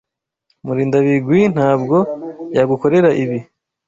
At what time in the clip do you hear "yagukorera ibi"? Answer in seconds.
2.57-3.39